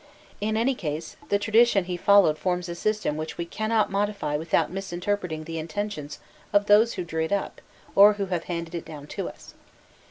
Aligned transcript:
In 0.39 0.57
any 0.57 0.73
case, 0.73 1.15
the 1.29 1.37
tradition 1.37 1.83
he 1.83 1.95
followed 1.95 2.39
forms 2.39 2.67
a 2.67 2.73
system 2.73 3.17
which 3.17 3.37
we 3.37 3.45
cannot, 3.45 3.91
modify 3.91 4.35
without 4.35 4.71
misinterpreting 4.71 5.43
the 5.43 5.59
intention 5.59 6.09
of 6.51 6.65
those 6.65 6.93
who 6.93 7.03
drew 7.03 7.25
it 7.25 7.31
up 7.31 7.61
or 7.93 8.13
who 8.13 8.25
have 8.25 8.45
handed 8.45 8.73
it 8.73 8.83
down 8.85 9.05
to 9.05 9.29
us. 9.29 9.53